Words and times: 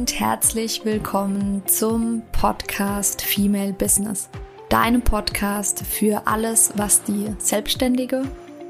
und 0.00 0.18
herzlich 0.18 0.86
willkommen 0.86 1.62
zum 1.66 2.22
Podcast 2.32 3.20
Female 3.20 3.74
Business. 3.74 4.30
Deinem 4.70 5.02
Podcast 5.02 5.84
für 5.84 6.26
alles, 6.26 6.72
was 6.74 7.02
die 7.02 7.34
selbstständige 7.36 8.22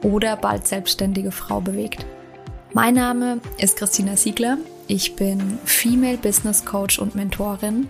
oder 0.03 0.37
bald 0.37 0.66
selbstständige 0.66 1.30
Frau 1.30 1.61
bewegt. 1.61 2.05
Mein 2.73 2.95
Name 2.95 3.41
ist 3.59 3.77
Christina 3.77 4.16
Siegler. 4.16 4.59
Ich 4.89 5.15
bin 5.15 5.61
Female 5.65 6.16
Business 6.16 6.65
Coach 6.65 6.98
und 6.98 7.15
Mentorin 7.15 7.87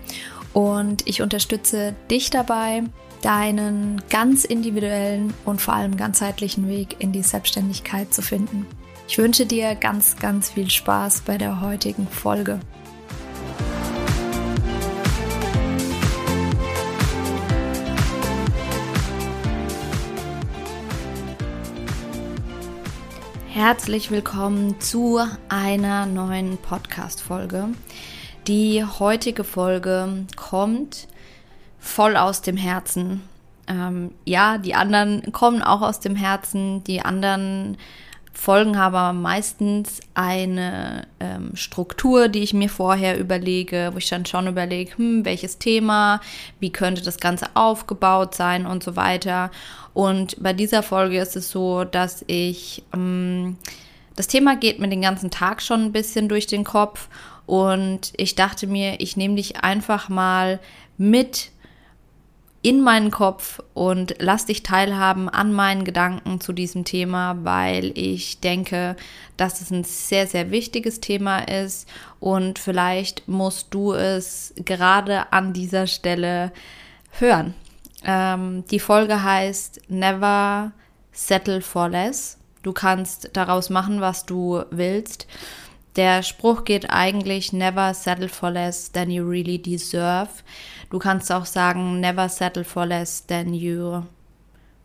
und 0.53 1.09
ich 1.09 1.23
unterstütze 1.23 1.95
dich 2.11 2.29
dabei, 2.29 2.83
deinen 3.23 4.03
ganz 4.11 4.45
individuellen 4.45 5.33
und 5.47 5.63
vor 5.63 5.73
allem 5.73 5.97
ganzheitlichen 5.97 6.69
Weg 6.69 6.97
in 6.99 7.13
die 7.13 7.23
Selbstständigkeit 7.23 8.13
zu 8.13 8.21
finden. 8.21 8.67
Ich 9.09 9.17
wünsche 9.17 9.47
dir 9.47 9.77
ganz, 9.77 10.17
ganz 10.17 10.51
viel 10.51 10.69
Spaß 10.69 11.23
bei 11.23 11.39
der 11.39 11.63
heutigen 11.63 12.07
Folge. 12.07 12.61
Herzlich 23.63 24.11
willkommen 24.11 24.81
zu 24.81 25.21
einer 25.51 26.07
neuen 26.07 26.57
Podcast-Folge. 26.57 27.69
Die 28.47 28.83
heutige 28.83 29.45
Folge 29.45 30.25
kommt 30.35 31.07
voll 31.79 32.17
aus 32.17 32.41
dem 32.41 32.57
Herzen. 32.57 33.21
Ähm, 33.67 34.13
ja, 34.25 34.57
die 34.57 34.75
anderen 34.75 35.31
kommen 35.33 35.61
auch 35.61 35.83
aus 35.83 36.01
dem 36.01 36.17
Herzen. 36.17 36.83
Die 36.85 37.03
anderen 37.03 37.77
Folgen 38.41 38.79
haben 38.79 38.95
aber 38.95 39.13
meistens 39.13 40.01
eine 40.15 41.07
ähm, 41.21 41.51
Struktur, 41.57 42.29
die 42.29 42.39
ich 42.39 42.55
mir 42.55 42.71
vorher 42.71 43.19
überlege, 43.19 43.91
wo 43.93 43.99
ich 43.99 44.09
dann 44.09 44.25
schon 44.25 44.47
überlege, 44.47 44.97
hm, 44.97 45.27
welches 45.27 45.59
Thema, 45.59 46.23
wie 46.59 46.73
könnte 46.73 47.03
das 47.03 47.19
Ganze 47.19 47.49
aufgebaut 47.53 48.35
sein 48.35 48.65
und 48.65 48.83
so 48.83 48.97
weiter. 48.97 49.51
Und 49.93 50.43
bei 50.43 50.55
dieser 50.55 50.83
Folge 50.83 51.21
ist 51.21 51.37
es 51.37 51.51
so, 51.51 51.85
dass 51.85 52.25
ich, 52.29 52.83
ähm, 52.95 53.59
das 54.17 54.27
Thema 54.27 54.57
geht 54.57 54.79
mir 54.79 54.89
den 54.89 55.03
ganzen 55.03 55.31
Tag 55.31 55.61
schon 55.61 55.85
ein 55.85 55.93
bisschen 55.93 56.31
durch 56.31 56.47
den 56.47 56.65
Kopf 56.65 57.11
und 57.45 58.15
ich 58.17 58.37
dachte 58.37 58.67
mir, 58.67 59.01
ich 59.01 59.19
nehme 59.19 59.35
dich 59.35 59.63
einfach 59.63 60.09
mal 60.09 60.61
mit 60.97 61.51
in 62.63 62.83
meinen 62.83 63.11
Kopf 63.11 63.63
und 63.73 64.17
lass 64.19 64.45
dich 64.45 64.63
teilhaben 64.63 65.29
an 65.31 65.53
meinen 65.53 65.85
Gedanken 65.85 66.41
zu 66.41 66.53
diesem 66.53 66.85
Thema, 66.85 67.39
weil 67.43 67.97
ich 67.97 68.41
denke, 68.41 68.97
dass 69.39 69.63
es 69.63 69.71
ein 69.71 69.85
sehr, 69.85 70.27
sehr 70.27 70.51
wichtiges 70.51 71.01
Thema 71.01 71.39
ist 71.39 71.89
und 72.19 72.59
vielleicht 72.59 73.27
musst 73.29 73.69
du 73.71 73.93
es 73.95 74.53
gerade 74.57 75.33
an 75.33 75.55
dieser 75.55 75.87
Stelle 75.87 76.53
hören. 77.13 77.55
Ähm, 78.05 78.65
die 78.71 78.81
Folge 78.81 79.23
heißt 79.23 79.83
Never 79.89 80.73
Settle 81.13 81.63
for 81.63 81.89
Less. 81.89 82.39
Du 82.63 82.73
kannst 82.73 83.31
daraus 83.33 83.71
machen, 83.71 84.03
was 84.03 84.27
du 84.27 84.63
willst. 84.71 85.27
Der 85.97 86.23
Spruch 86.23 86.65
geht 86.65 86.91
eigentlich 86.91 87.53
Never 87.53 87.95
settle 87.95 88.29
for 88.29 88.51
less 88.51 88.93
than 88.93 89.11
you 89.11 89.25
really 89.29 89.61
deserve. 89.61 90.29
Du 90.91 90.99
kannst 90.99 91.31
auch 91.33 91.47
sagen, 91.47 92.01
never 92.01 92.29
settle 92.29 92.65
for 92.65 92.87
less 92.87 93.27
than 93.27 93.55
you 93.55 94.03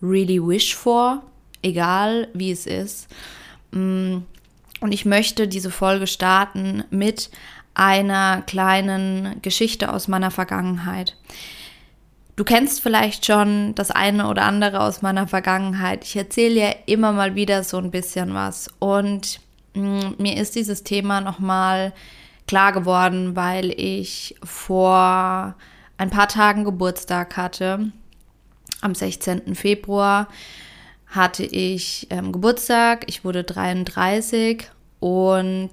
really 0.01 0.39
wish 0.39 0.75
for, 0.75 1.23
egal 1.61 2.27
wie 2.33 2.51
es 2.51 2.65
ist. 2.65 3.07
Mm, 3.71 4.17
und 4.81 4.91
ich 4.91 5.05
möchte 5.05 5.47
diese 5.47 5.71
Folge 5.71 6.07
starten 6.07 6.83
mit 6.89 7.29
einer 7.73 8.41
kleinen 8.43 9.41
Geschichte 9.41 9.91
aus 9.91 10.07
meiner 10.07 10.31
Vergangenheit. 10.31 11.17
Du 12.35 12.43
kennst 12.43 12.81
vielleicht 12.81 13.25
schon 13.25 13.75
das 13.75 13.91
eine 13.91 14.27
oder 14.27 14.43
andere 14.43 14.81
aus 14.81 15.01
meiner 15.01 15.27
Vergangenheit. 15.27 16.03
Ich 16.03 16.15
erzähle 16.17 16.59
ja 16.59 16.75
immer 16.85 17.13
mal 17.13 17.35
wieder 17.35 17.63
so 17.63 17.77
ein 17.77 17.91
bisschen 17.91 18.33
was. 18.33 18.67
Und 18.79 19.39
mir 19.75 20.37
ist 20.37 20.55
dieses 20.55 20.83
Thema 20.83 21.21
nochmal 21.21 21.93
klar 22.47 22.71
geworden, 22.71 23.35
weil 23.35 23.71
ich 23.71 24.35
vor 24.43 25.55
ein 25.97 26.09
paar 26.09 26.27
Tagen 26.27 26.63
Geburtstag 26.63 27.37
hatte. 27.37 27.91
Am 28.81 28.95
16. 28.95 29.55
Februar 29.55 30.27
hatte 31.07 31.43
ich 31.43 32.07
ähm, 32.09 32.31
Geburtstag, 32.31 33.05
ich 33.07 33.23
wurde 33.23 33.43
33 33.43 34.69
und 34.99 35.71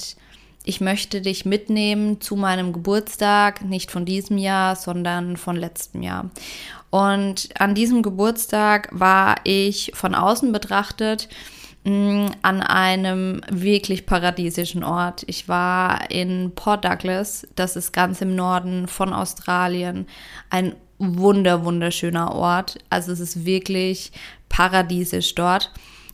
ich 0.64 0.80
möchte 0.80 1.20
dich 1.20 1.44
mitnehmen 1.44 2.20
zu 2.20 2.36
meinem 2.36 2.72
Geburtstag, 2.72 3.64
nicht 3.64 3.90
von 3.90 4.04
diesem 4.04 4.38
Jahr, 4.38 4.76
sondern 4.76 5.36
von 5.36 5.56
letztem 5.56 6.02
Jahr. 6.02 6.30
Und 6.90 7.48
an 7.58 7.74
diesem 7.74 8.02
Geburtstag 8.02 8.88
war 8.92 9.36
ich 9.44 9.90
von 9.94 10.14
außen 10.14 10.52
betrachtet 10.52 11.28
Mm, 11.28 11.61
an 11.84 12.62
einem 12.62 13.40
wirklich 13.50 14.06
paradiesischen 14.06 14.84
Ort. 14.84 15.24
Ich 15.26 15.48
war 15.48 16.10
in 16.10 16.52
Port 16.54 16.84
Douglas, 16.84 17.46
das 17.56 17.74
ist 17.74 17.92
ganz 17.92 18.20
im 18.20 18.36
Norden 18.36 18.86
von 18.86 19.12
Australien. 19.12 20.06
Ein 20.48 20.76
wunder, 20.98 21.64
wunderschöner 21.64 22.32
Ort. 22.32 22.78
Also 22.88 23.10
es 23.10 23.18
ist 23.18 23.44
wirklich 23.44 24.12
paradiesisch 24.48 25.34
dort. 25.34 25.72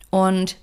Und 0.09 0.57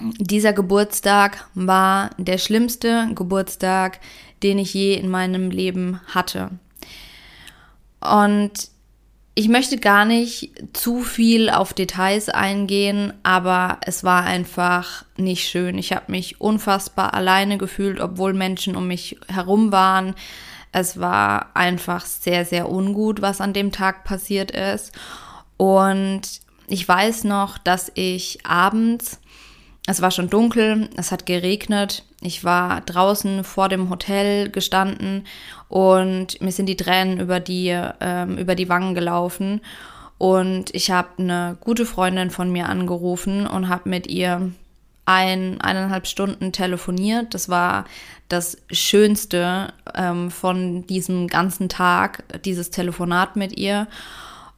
dieser 0.00 0.54
Geburtstag 0.54 1.46
war 1.54 2.10
der 2.16 2.38
schlimmste 2.38 3.10
Geburtstag, 3.14 4.00
den 4.42 4.58
ich 4.58 4.72
je 4.72 4.94
in 4.94 5.10
meinem 5.10 5.50
Leben 5.50 6.00
hatte. 6.06 6.50
Und 8.00 8.71
ich 9.34 9.48
möchte 9.48 9.78
gar 9.78 10.04
nicht 10.04 10.52
zu 10.74 11.02
viel 11.02 11.48
auf 11.48 11.72
Details 11.72 12.28
eingehen, 12.28 13.14
aber 13.22 13.78
es 13.86 14.04
war 14.04 14.24
einfach 14.24 15.04
nicht 15.16 15.48
schön. 15.48 15.78
Ich 15.78 15.92
habe 15.92 16.12
mich 16.12 16.40
unfassbar 16.40 17.14
alleine 17.14 17.56
gefühlt, 17.56 17.98
obwohl 17.98 18.34
Menschen 18.34 18.76
um 18.76 18.88
mich 18.88 19.18
herum 19.28 19.72
waren. 19.72 20.14
Es 20.70 21.00
war 21.00 21.50
einfach 21.54 22.04
sehr, 22.04 22.44
sehr 22.44 22.70
ungut, 22.70 23.22
was 23.22 23.40
an 23.40 23.54
dem 23.54 23.72
Tag 23.72 24.04
passiert 24.04 24.50
ist. 24.50 24.92
Und 25.56 26.22
ich 26.66 26.86
weiß 26.86 27.24
noch, 27.24 27.56
dass 27.56 27.90
ich 27.94 28.44
abends 28.44 29.18
es 29.86 30.00
war 30.00 30.10
schon 30.10 30.30
dunkel, 30.30 30.88
es 30.96 31.10
hat 31.10 31.26
geregnet. 31.26 32.04
Ich 32.20 32.44
war 32.44 32.82
draußen 32.82 33.42
vor 33.42 33.68
dem 33.68 33.90
Hotel 33.90 34.48
gestanden 34.48 35.26
und 35.68 36.40
mir 36.40 36.52
sind 36.52 36.66
die 36.66 36.76
Tränen 36.76 37.18
über 37.18 37.40
die, 37.40 37.76
ähm, 38.00 38.38
über 38.38 38.54
die 38.54 38.68
Wangen 38.68 38.94
gelaufen. 38.94 39.60
Und 40.18 40.72
ich 40.72 40.92
habe 40.92 41.08
eine 41.18 41.56
gute 41.58 41.84
Freundin 41.84 42.30
von 42.30 42.52
mir 42.52 42.68
angerufen 42.68 43.44
und 43.46 43.68
habe 43.68 43.88
mit 43.88 44.06
ihr 44.06 44.52
ein, 45.04 45.60
eineinhalb 45.60 46.06
Stunden 46.06 46.52
telefoniert. 46.52 47.34
Das 47.34 47.48
war 47.48 47.86
das 48.28 48.58
Schönste 48.70 49.72
ähm, 49.96 50.30
von 50.30 50.86
diesem 50.86 51.26
ganzen 51.26 51.68
Tag, 51.68 52.22
dieses 52.44 52.70
Telefonat 52.70 53.34
mit 53.34 53.58
ihr. 53.58 53.88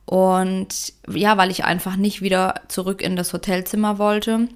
Und 0.05 0.93
ja, 1.09 1.39
weil 1.39 1.51
ich 1.51 1.65
einfach 1.65 1.97
nicht 1.97 2.21
wieder 2.21 2.61
zurück 2.69 3.01
in 3.01 3.17
das 3.17 3.33
Hotelzimmer 3.33 3.99
wollte. 3.99 4.49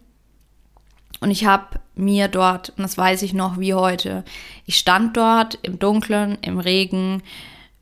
Und 1.20 1.30
ich 1.30 1.46
habe 1.46 1.80
mir 1.94 2.28
dort, 2.28 2.70
und 2.70 2.82
das 2.82 2.96
weiß 2.96 3.22
ich 3.22 3.34
noch 3.34 3.58
wie 3.58 3.74
heute, 3.74 4.24
ich 4.66 4.76
stand 4.76 5.16
dort 5.16 5.58
im 5.62 5.78
Dunkeln, 5.78 6.38
im 6.42 6.58
Regen, 6.60 7.22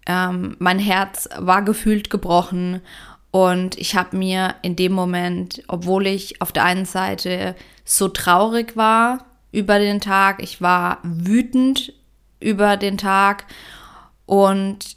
ähm, 0.06 0.56
mein 0.58 0.78
Herz 0.78 1.28
war 1.38 1.62
gefühlt 1.62 2.10
gebrochen. 2.10 2.80
Und 3.30 3.76
ich 3.76 3.94
habe 3.94 4.16
mir 4.16 4.54
in 4.62 4.76
dem 4.76 4.92
Moment, 4.92 5.62
obwohl 5.68 6.06
ich 6.06 6.40
auf 6.40 6.52
der 6.52 6.64
einen 6.64 6.86
Seite 6.86 7.54
so 7.84 8.08
traurig 8.08 8.76
war 8.76 9.26
über 9.52 9.78
den 9.78 10.00
Tag, 10.00 10.42
ich 10.42 10.62
war 10.62 10.98
wütend 11.02 11.92
über 12.40 12.76
den 12.76 12.96
Tag. 12.96 13.44
Und 14.24 14.96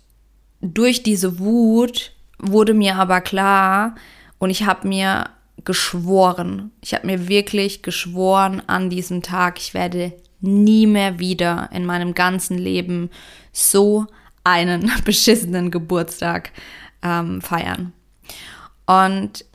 durch 0.62 1.04
diese 1.04 1.40
Wut 1.40 2.14
wurde 2.38 2.74
mir 2.74 2.96
aber 2.96 3.22
klar 3.22 3.96
und 4.38 4.50
ich 4.50 4.66
habe 4.66 4.88
mir 4.88 5.30
geschworen. 5.66 6.72
Ich 6.82 6.94
habe 6.94 7.08
mir 7.08 7.28
wirklich 7.28 7.82
geschworen 7.82 8.62
an 8.68 8.90
diesem 8.90 9.22
Tag, 9.22 9.60
ich 9.60 9.74
werde 9.74 10.14
nie 10.42 10.88
mehr 10.88 11.20
wieder 11.20 11.70
in 11.74 11.86
meinem 11.86 12.14
ganzen 12.14 12.58
Leben 12.58 13.10
so 13.52 14.06
einen 14.44 14.92
beschissenen 15.06 15.72
Geburtstag 15.72 16.52
ähm, 17.04 17.42
feiern. 17.42 17.94
Und 18.86 19.46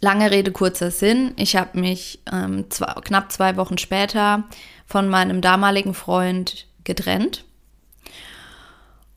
lange 0.00 0.30
Rede, 0.30 0.52
kurzer 0.52 0.90
Sinn. 0.90 1.32
Ich 1.36 1.56
habe 1.56 1.78
mich 1.78 2.20
ähm, 2.32 2.70
zwei, 2.70 2.92
knapp 3.04 3.30
zwei 3.32 3.56
Wochen 3.56 3.78
später 3.78 4.44
von 4.86 5.08
meinem 5.08 5.40
damaligen 5.40 5.94
Freund 5.94 6.66
getrennt. 6.84 7.44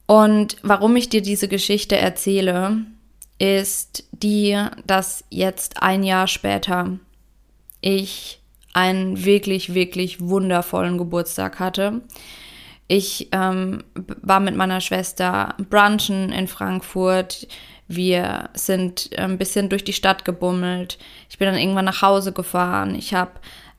Und 0.06 0.57
warum 0.62 0.95
ich 0.95 1.10
dir 1.10 1.21
diese 1.21 1.48
Geschichte 1.48 1.98
erzähle, 1.98 2.86
ist 3.39 4.06
die, 4.12 4.57
dass 4.85 5.24
jetzt 5.30 5.81
ein 5.81 6.03
Jahr 6.03 6.27
später 6.27 7.00
ich 7.81 8.39
einen 8.74 9.24
wirklich, 9.24 9.74
wirklich 9.74 10.19
wundervollen 10.21 10.97
Geburtstag 10.97 11.59
hatte. 11.59 12.01
Ich 12.88 13.30
ähm, 13.31 13.83
war 14.21 14.39
mit 14.39 14.56
meiner 14.56 14.81
Schwester 14.81 15.56
brunchen 15.69 16.31
in 16.31 16.47
Frankfurt. 16.47 17.47
Wir 17.88 18.50
sind 18.53 19.09
ein 19.18 19.38
bisschen 19.38 19.69
durch 19.69 19.83
die 19.83 19.94
Stadt 19.94 20.25
gebummelt. 20.25 20.97
Ich 21.29 21.38
bin 21.38 21.47
dann 21.47 21.57
irgendwann 21.57 21.86
nach 21.86 22.01
Hause 22.01 22.33
gefahren. 22.33 22.95
Ich 22.95 23.13
habe 23.13 23.31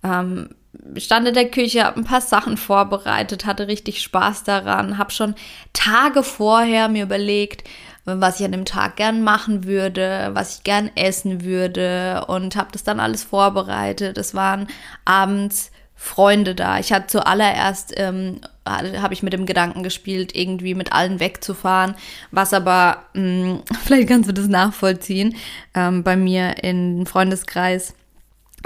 ähm, 0.03 0.51
stand 0.97 1.29
in 1.29 1.35
der 1.35 1.51
Küche, 1.51 1.85
habe 1.85 2.01
ein 2.01 2.05
paar 2.05 2.21
Sachen 2.21 2.57
vorbereitet, 2.57 3.47
hatte 3.47 3.69
richtig 3.69 4.03
Spaß 4.03 4.45
daran, 4.45 4.99
habe 4.99 5.11
schon 5.11 5.35
Tage 5.73 6.23
vorher 6.23 6.89
mir 6.89 7.05
überlegt, 7.05 7.69
was 8.05 8.39
ich 8.41 8.47
an 8.47 8.53
dem 8.53 8.65
Tag 8.65 8.97
gern 8.97 9.23
machen 9.23 9.65
würde, 9.65 10.31
was 10.35 10.57
ich 10.57 10.65
gern 10.65 10.91
essen 10.95 11.43
würde 11.43 12.25
und 12.29 12.57
habe 12.57 12.71
das 12.73 12.85
dann 12.85 13.01
alles 13.01 13.25
vorbereitet. 13.25 14.19
Es 14.19 14.35
waren 14.35 14.69
abends 15.05 15.71
Freunde 15.97 16.55
da. 16.55 16.79
Ich 16.79 16.93
hatte 16.93 17.07
zuallererst, 17.07 17.95
ähm, 17.97 18.41
habe 18.67 19.15
ich 19.15 19.23
mit 19.23 19.33
dem 19.33 19.47
Gedanken 19.47 19.83
gespielt, 19.83 20.35
irgendwie 20.35 20.75
mit 20.75 20.93
allen 20.93 21.19
wegzufahren, 21.21 21.95
was 22.31 22.53
aber, 22.53 23.05
mh, 23.15 23.23
hm, 23.23 23.63
vielleicht 23.85 24.09
kannst 24.09 24.29
du 24.29 24.35
das 24.35 24.49
nachvollziehen, 24.49 25.37
ähm, 25.75 26.03
bei 26.03 26.17
mir 26.17 26.63
im 26.63 27.07
Freundeskreis 27.07 27.95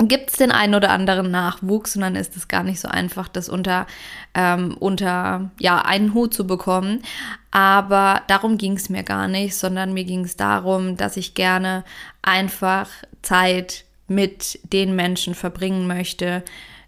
gibt 0.03 0.31
es 0.31 0.37
den 0.37 0.53
einen 0.53 0.75
oder 0.75 0.91
anderen 0.91 1.31
Nachwuchs 1.31 1.97
und 1.97 2.03
dann 2.03 2.15
ist 2.15 2.37
es 2.37 2.47
gar 2.47 2.63
nicht 2.63 2.81
so 2.81 2.89
einfach, 2.89 3.27
das 3.27 3.49
unter, 3.49 3.87
ähm, 4.35 4.77
unter 4.79 5.51
ja, 5.59 5.81
einen 5.81 6.15
Hut 6.15 6.33
zu 6.33 6.47
bekommen. 6.47 7.03
Aber 7.51 8.23
darum 8.29 8.59
ging 8.59 8.75
es 8.75 8.89
mir 8.89 9.03
gar 9.03 9.27
nicht, 9.27 9.57
sondern 9.57 9.93
mir 9.93 10.05
ging 10.05 10.25
es 10.25 10.37
darum, 10.37 10.97
dass 10.97 11.17
ich 11.17 11.35
gerne 11.35 11.85
einfach 12.23 12.89
Zeit 13.23 13.85
mit 14.07 14.61
den 14.73 14.95
Menschen 14.95 15.35
verbringen 15.35 15.87
möchte, 15.87 16.45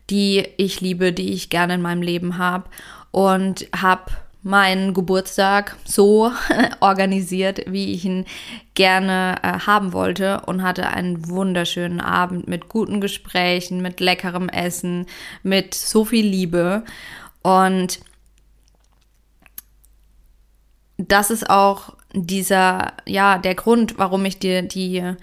die 0.08 0.46
ich 0.56 0.80
liebe, 0.80 1.12
die 1.12 1.32
ich 1.32 1.50
gerne 1.50 1.74
in 1.74 1.82
meinem 1.82 2.02
Leben 2.02 2.38
habe 2.38 2.64
und 3.10 3.66
habe 3.76 4.12
meinen 4.42 4.94
Geburtstag 4.94 5.76
so 5.84 6.32
organisiert, 6.80 7.60
wie 7.66 7.92
ich 7.92 8.04
ihn 8.04 8.24
gerne 8.74 9.36
äh, 9.42 9.58
haben 9.60 9.92
wollte 9.92 10.40
und 10.46 10.62
hatte 10.62 10.88
einen 10.88 11.28
wunderschönen 11.28 12.00
Abend 12.00 12.48
mit 12.48 12.68
guten 12.68 13.00
Gesprächen, 13.00 13.82
mit 13.82 14.00
leckerem 14.00 14.48
Essen, 14.48 15.06
mit 15.42 15.74
so 15.74 16.04
viel 16.04 16.26
Liebe. 16.26 16.84
Und 17.42 18.00
das 20.96 21.30
ist 21.30 21.48
auch 21.48 21.94
dieser, 22.12 22.94
ja, 23.06 23.38
der 23.38 23.54
Grund, 23.54 23.98
warum 23.98 24.24
ich 24.24 24.38
dir 24.38 24.62
die 24.62 25.14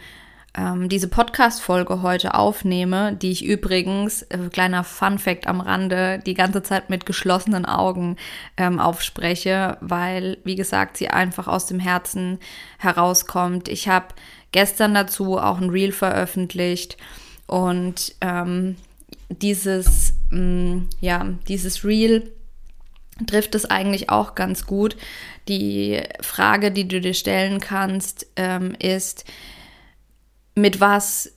ähm, 0.57 0.89
diese 0.89 1.07
Podcast-Folge 1.07 2.01
heute 2.01 2.33
aufnehme, 2.33 3.13
die 3.13 3.31
ich 3.31 3.45
übrigens, 3.45 4.23
äh, 4.23 4.49
kleiner 4.51 4.83
Fun-Fact 4.83 5.45
am 5.45 5.61
Rande, 5.61 6.19
die 6.25 6.33
ganze 6.33 6.63
Zeit 6.63 6.89
mit 6.89 7.05
geschlossenen 7.05 7.65
Augen 7.65 8.17
ähm, 8.57 8.79
aufspreche, 8.79 9.77
weil, 9.81 10.39
wie 10.43 10.55
gesagt, 10.55 10.97
sie 10.97 11.09
einfach 11.09 11.47
aus 11.47 11.67
dem 11.67 11.79
Herzen 11.79 12.39
herauskommt. 12.79 13.67
Ich 13.67 13.87
habe 13.87 14.07
gestern 14.51 14.95
dazu 14.95 15.37
auch 15.37 15.61
ein 15.61 15.69
Reel 15.69 15.91
veröffentlicht 15.91 16.97
und 17.45 18.15
ähm, 18.21 18.77
dieses, 19.29 20.15
mh, 20.31 20.39
mm, 20.39 20.89
ja, 21.01 21.25
dieses 21.47 21.85
Reel 21.85 22.31
trifft 23.27 23.53
es 23.55 23.65
eigentlich 23.65 24.09
auch 24.09 24.33
ganz 24.33 24.65
gut. 24.65 24.97
Die 25.47 26.01
Frage, 26.21 26.71
die 26.71 26.87
du 26.87 26.99
dir 26.99 27.13
stellen 27.13 27.59
kannst, 27.59 28.27
ähm, 28.35 28.75
ist, 28.79 29.25
mit 30.57 30.81
was 30.81 31.31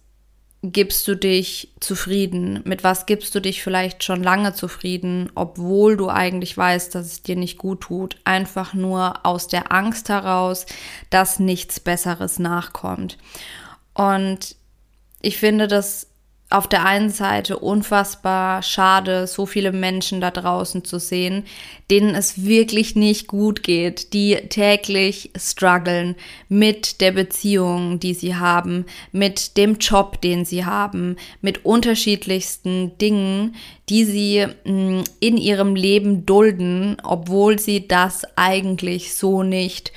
gibst 0.63 1.07
du 1.07 1.15
dich 1.15 1.73
zufrieden? 1.81 2.61
Mit 2.65 2.85
was 2.85 3.07
gibst 3.07 3.35
du 3.35 3.41
dich 3.41 3.63
vielleicht 3.63 4.03
schon 4.03 4.23
lange 4.23 4.55
zufrieden, 4.55 5.31
obwohl 5.35 5.97
du 5.97 6.09
eigentlich 6.09 6.57
weißt, 6.57 6.95
dass 6.95 7.07
es 7.07 7.23
dir 7.23 7.37
nicht 7.37 7.59
gut 7.59 7.83
tut? 7.83 8.17
Einfach 8.25 8.75
nur 8.75 9.25
aus 9.25 9.47
der 9.47 9.73
Angst 9.73 10.09
heraus, 10.09 10.67
dass 11.11 11.39
nichts 11.39 11.81
Besseres 11.81 12.39
nachkommt. 12.39 13.19
Und 13.95 14.57
ich 15.21 15.37
finde 15.39 15.69
das 15.69 16.10
auf 16.51 16.67
der 16.67 16.85
einen 16.85 17.11
Seite 17.11 17.61
unfassbar 17.61 18.65
schade, 18.65 19.29
so 19.29 19.47
viele 19.47 19.71
Menschen 19.71 20.21
da 20.21 20.33
draußen 20.33 20.85
zu 20.85 20.99
sehen, 20.99 21.45
denen 21.93 22.17
es 22.17 22.45
wirklich 22.45 22.97
nicht 22.97 23.29
gut 23.29 23.63
geht, 23.63 24.13
die 24.13 24.35
täglich 24.35 25.31
strugglen 25.37 26.17
mit 26.49 27.01
der 27.01 27.13
Beziehung, 27.13 28.01
die 28.01 28.15
sie 28.15 28.35
haben, 28.35 28.85
mit 29.13 29.57
dem 29.57 29.79
Job, 29.79 30.21
den 30.21 30.45
sie 30.45 30.65
haben, 30.65 31.17
mit 31.41 31.65
unterschiedlichsten 31.65 32.99
Dingen, 32.99 33.55
die 33.89 34.05
sie 34.05 34.47
mm, 34.65 35.03
in 35.21 35.37
ihrem 35.37 35.77
Leben 35.77 36.27
dulden, 36.27 36.97
obwohl 37.05 37.61
sie 37.61 37.87
das 37.87 38.23
eigentlich 38.35 39.15
so 39.15 39.45
nicht 39.45 39.93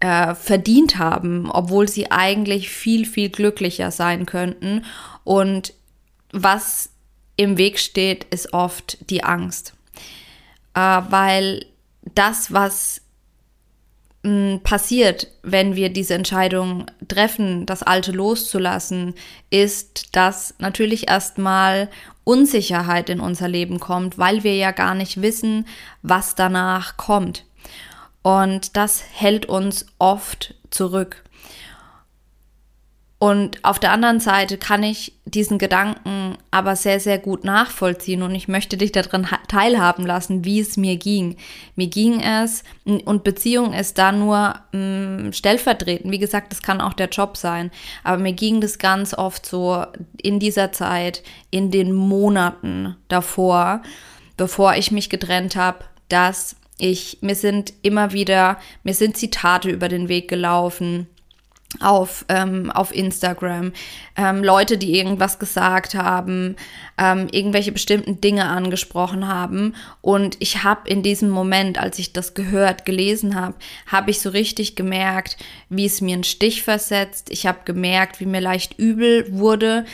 äh, 0.00 0.34
verdient 0.34 0.98
haben, 0.98 1.50
obwohl 1.50 1.88
sie 1.88 2.10
eigentlich 2.10 2.68
viel, 2.68 3.06
viel 3.06 3.30
glücklicher 3.30 3.90
sein 3.90 4.26
könnten. 4.26 4.84
Und 5.24 5.74
was 6.32 6.90
im 7.36 7.56
Weg 7.56 7.78
steht, 7.78 8.24
ist 8.24 8.52
oft 8.52 8.98
die 9.10 9.24
Angst. 9.24 9.74
Äh, 10.74 10.80
weil 10.80 11.66
das, 12.14 12.52
was 12.52 13.00
mh, 14.22 14.56
mm, 14.56 14.60
passiert, 14.62 15.28
wenn 15.42 15.76
wir 15.76 15.90
diese 15.90 16.14
Entscheidung 16.14 16.86
treffen, 17.06 17.64
das 17.66 17.82
Alte 17.82 18.12
loszulassen, 18.12 19.14
ist, 19.50 20.16
dass 20.16 20.54
natürlich 20.58 21.08
erstmal 21.08 21.88
Unsicherheit 22.24 23.08
in 23.08 23.20
unser 23.20 23.48
Leben 23.48 23.80
kommt, 23.80 24.18
weil 24.18 24.44
wir 24.44 24.54
ja 24.54 24.72
gar 24.72 24.94
nicht 24.94 25.22
wissen, 25.22 25.66
was 26.02 26.34
danach 26.34 26.96
kommt. 26.96 27.44
Und 28.22 28.76
das 28.76 29.02
hält 29.12 29.46
uns 29.46 29.86
oft 29.98 30.54
zurück. 30.70 31.24
Und 33.20 33.64
auf 33.64 33.80
der 33.80 33.90
anderen 33.90 34.20
Seite 34.20 34.58
kann 34.58 34.84
ich 34.84 35.12
diesen 35.24 35.58
Gedanken 35.58 36.38
aber 36.52 36.76
sehr, 36.76 37.00
sehr 37.00 37.18
gut 37.18 37.42
nachvollziehen 37.42 38.22
und 38.22 38.32
ich 38.32 38.46
möchte 38.46 38.76
dich 38.76 38.92
daran 38.92 39.26
teilhaben 39.48 40.06
lassen, 40.06 40.44
wie 40.44 40.60
es 40.60 40.76
mir 40.76 40.96
ging. 40.96 41.36
Mir 41.74 41.88
ging 41.88 42.20
es, 42.20 42.62
und 42.84 43.24
Beziehung 43.24 43.72
ist 43.72 43.98
da 43.98 44.12
nur 44.12 44.54
mh, 44.70 45.32
stellvertretend. 45.32 46.12
Wie 46.12 46.20
gesagt, 46.20 46.52
das 46.52 46.62
kann 46.62 46.80
auch 46.80 46.92
der 46.92 47.08
Job 47.08 47.36
sein. 47.36 47.72
Aber 48.04 48.18
mir 48.18 48.34
ging 48.34 48.60
das 48.60 48.78
ganz 48.78 49.14
oft 49.14 49.44
so 49.44 49.84
in 50.22 50.38
dieser 50.38 50.70
Zeit, 50.70 51.24
in 51.50 51.72
den 51.72 51.92
Monaten 51.92 52.96
davor, 53.08 53.82
bevor 54.36 54.74
ich 54.74 54.92
mich 54.92 55.10
getrennt 55.10 55.56
habe, 55.56 55.80
dass 56.08 56.54
ich, 56.78 57.18
mir 57.20 57.34
sind 57.34 57.72
immer 57.82 58.12
wieder, 58.12 58.58
mir 58.84 58.94
sind 58.94 59.16
Zitate 59.16 59.70
über 59.70 59.88
den 59.88 60.08
Weg 60.08 60.28
gelaufen 60.28 61.08
auf, 61.80 62.24
ähm, 62.30 62.70
auf 62.70 62.94
Instagram, 62.94 63.72
ähm, 64.16 64.42
Leute, 64.42 64.78
die 64.78 64.96
irgendwas 64.96 65.38
gesagt 65.38 65.94
haben, 65.94 66.56
ähm, 66.96 67.28
irgendwelche 67.30 67.72
bestimmten 67.72 68.20
Dinge 68.20 68.46
angesprochen 68.46 69.28
haben. 69.28 69.74
Und 70.00 70.36
ich 70.40 70.64
habe 70.64 70.88
in 70.88 71.02
diesem 71.02 71.28
Moment, 71.28 71.78
als 71.78 71.98
ich 71.98 72.14
das 72.14 72.32
gehört, 72.32 72.86
gelesen 72.86 73.34
habe, 73.34 73.54
habe 73.86 74.10
ich 74.10 74.20
so 74.20 74.30
richtig 74.30 74.76
gemerkt, 74.76 75.36
wie 75.68 75.84
es 75.84 76.00
mir 76.00 76.14
einen 76.14 76.24
Stich 76.24 76.62
versetzt. 76.62 77.28
Ich 77.30 77.46
habe 77.46 77.58
gemerkt, 77.66 78.18
wie 78.20 78.26
mir 78.26 78.40
leicht 78.40 78.78
übel 78.78 79.26
wurde. 79.30 79.84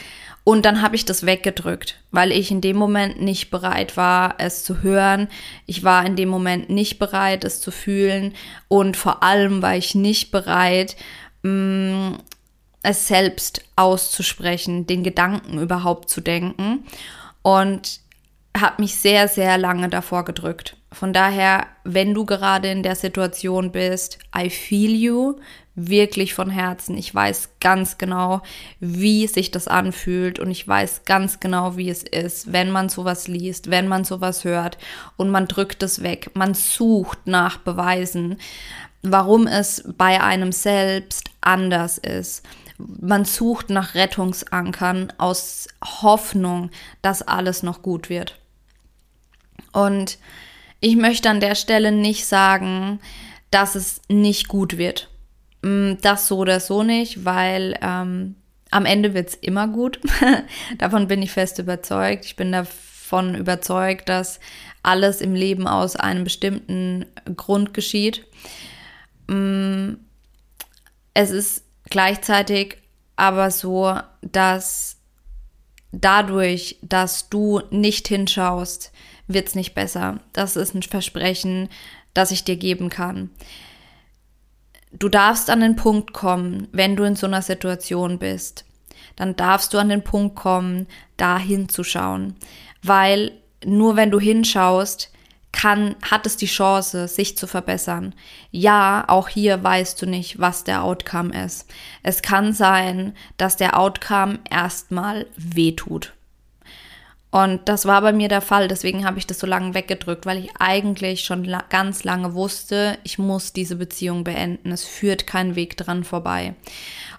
Und 0.45 0.66
dann 0.66 0.83
habe 0.83 0.95
ich 0.95 1.07
das 1.07 1.25
weggedrückt, 1.25 1.99
weil 2.11 2.31
ich 2.31 2.50
in 2.50 2.61
dem 2.61 2.76
Moment 2.76 3.21
nicht 3.21 3.50
bereit 3.50 3.97
war, 3.97 4.35
es 4.37 4.62
zu 4.62 4.83
hören. 4.83 5.28
Ich 5.64 5.85
war 5.85 6.04
in 6.04 6.16
dem 6.16 6.28
Moment 6.28 6.69
nicht 6.69 6.99
bereit, 6.99 7.45
es 7.45 7.62
zu 7.62 7.71
fühlen. 7.71 8.35
Und 8.69 8.99
vor 8.99 9.23
allem 9.23 9.62
war 9.62 9.75
ich 9.75 9.95
nicht 9.95 10.31
bereit, 10.31 10.97
mh, 11.44 11.50
mm, 11.50 12.18
es 12.82 13.08
selbst 13.08 13.64
auszusprechen, 13.76 14.86
den 14.86 15.02
Gedanken 15.02 15.58
überhaupt 15.58 16.10
zu 16.10 16.20
denken 16.20 16.84
und 17.42 18.00
habe 18.56 18.82
mich 18.82 18.96
sehr, 18.96 19.26
sehr 19.26 19.58
lange 19.58 19.88
davor 19.88 20.24
gedrückt. 20.24 20.76
Von 20.92 21.12
daher, 21.12 21.66
wenn 21.82 22.14
du 22.14 22.24
gerade 22.24 22.70
in 22.70 22.82
der 22.82 22.94
Situation 22.94 23.72
bist, 23.72 24.18
I 24.36 24.48
feel 24.50 24.94
you, 24.94 25.36
wirklich 25.74 26.34
von 26.34 26.50
Herzen. 26.50 26.96
Ich 26.96 27.12
weiß 27.12 27.50
ganz 27.60 27.98
genau, 27.98 28.42
wie 28.78 29.26
sich 29.26 29.50
das 29.50 29.66
anfühlt 29.66 30.38
und 30.38 30.50
ich 30.50 30.66
weiß 30.68 31.02
ganz 31.04 31.40
genau, 31.40 31.76
wie 31.76 31.90
es 31.90 32.04
ist, 32.04 32.52
wenn 32.52 32.70
man 32.70 32.88
sowas 32.88 33.26
liest, 33.26 33.70
wenn 33.70 33.88
man 33.88 34.04
sowas 34.04 34.44
hört 34.44 34.78
und 35.16 35.30
man 35.30 35.48
drückt 35.48 35.82
es 35.82 36.02
weg. 36.02 36.30
Man 36.34 36.54
sucht 36.54 37.26
nach 37.26 37.58
Beweisen 37.58 38.38
warum 39.04 39.46
es 39.46 39.84
bei 39.96 40.20
einem 40.20 40.52
selbst 40.52 41.30
anders 41.40 41.99
ist. 41.99 42.42
Man 42.78 43.25
sucht 43.25 43.70
nach 43.70 43.94
Rettungsankern 43.94 45.12
aus 45.18 45.68
Hoffnung, 45.84 46.70
dass 47.02 47.23
alles 47.23 47.62
noch 47.62 47.82
gut 47.82 48.08
wird. 48.08 48.40
Und 49.73 50.18
ich 50.80 50.96
möchte 50.96 51.30
an 51.30 51.40
der 51.40 51.54
Stelle 51.54 51.92
nicht 51.92 52.26
sagen, 52.26 52.99
dass 53.50 53.75
es 53.75 54.00
nicht 54.08 54.49
gut 54.49 54.76
wird. 54.76 55.08
Mm, 55.62 55.94
das 56.02 56.26
so 56.26 56.38
oder 56.38 56.58
so 56.58 56.82
nicht, 56.82 57.25
weil 57.25 57.78
ähm, 57.80 58.34
am 58.70 58.87
Ende 58.87 59.14
wird 59.14 59.28
es 59.28 59.34
immer 59.37 59.68
gut. 59.68 60.00
Davon 60.78 61.06
bin 61.06 61.23
ich 61.23 61.30
fest 61.30 61.58
überzeugt. 61.61 62.25
Ich 62.25 62.37
bin 62.37 62.50
da 62.50 62.66
davon 63.14 63.34
überzeugt, 63.34 64.08
dass 64.08 64.40
alles 64.82 65.20
im 65.20 65.34
Leben 65.34 65.68
aus 65.68 65.94
einem 65.94 66.25
bestimmten 66.25 67.06
Grund 67.37 67.75
geschieht. 67.75 68.26
Mm, 69.26 69.95
es 71.14 71.31
ist 71.31 71.64
gleichzeitig 71.90 72.78
aber 73.16 73.50
so, 73.50 73.99
dass 74.23 74.97
dadurch, 75.93 76.78
dass 76.83 77.28
du 77.28 77.62
nicht 77.71 78.09
hinschaust, 78.09 78.93
wird 79.26 79.49
es 79.49 79.54
nicht 79.54 79.75
besser. 79.75 80.21
Das 80.33 80.57
ist 80.57 80.75
ein 80.75 80.83
Versprechen, 80.83 81.69
das 82.12 82.31
ich 82.31 82.45
dir 82.45 82.57
geben 82.57 82.90
kann. 82.90 83.31
Du 84.93 85.09
darfst 85.09 85.50
an 85.50 85.61
den 85.61 85.76
Punkt 85.76 86.12
kommen, 86.12 86.69
wenn 86.73 86.97
du 86.97 87.04
in 87.04 87.16
so 87.16 87.26
einer 87.26 87.43
Situation 87.43 88.19
bist, 88.19 88.64
dann 89.16 89.37
darfst 89.37 89.75
du 89.75 89.78
an 89.78 89.88
den 89.88 90.04
Punkt 90.04 90.37
kommen, 90.37 90.87
da 91.16 91.38
hinzuschauen. 91.38 92.37
Weil 92.83 93.33
nur 93.64 93.97
wenn 93.97 94.11
du 94.11 94.21
hinschaust, 94.21 95.11
kann, 95.54 95.96
hat 96.02 96.26
es 96.26 96.37
die 96.37 96.46
Chance, 96.46 97.08
sich 97.08 97.38
zu 97.38 97.46
verbessern. 97.46 98.14
Ja, 98.50 99.04
auch 99.06 99.28
hier 99.28 99.62
weißt 99.62 100.02
du 100.02 100.06
nicht, 100.06 100.38
was 100.38 100.64
der 100.64 100.82
Outcome 100.82 101.44
ist. 101.44 101.70
Es 102.02 102.20
kann 102.20 102.52
sein, 102.52 103.14
dass 103.37 103.56
der 103.56 103.78
Outcome 103.78 104.40
erstmal 104.50 105.26
wehtut. 105.37 106.12
Und 107.30 107.68
das 107.68 107.87
war 107.87 108.00
bei 108.00 108.12
mir 108.12 108.28
der 108.28 108.42
Fall, 108.42 108.68
deswegen 108.68 109.04
habe 109.04 109.18
ich 109.18 109.26
das 109.26 109.40
so 109.40 109.46
lange 109.46 109.75
weggedrückt, 109.75 110.25
weil 110.25 110.38
ich 110.38 110.50
eigentlich 110.61 111.25
schon 111.25 111.42
la 111.42 111.64
ganz 111.68 112.04
lange 112.04 112.34
wusste, 112.34 112.96
ich 113.02 113.18
muss 113.18 113.52
diese 113.52 113.75
Beziehung 113.75 114.23
beenden. 114.23 114.70
Es 114.70 114.84
führt 114.84 115.26
kein 115.26 115.56
Weg 115.56 115.76
dran 115.76 116.04
vorbei. 116.04 116.54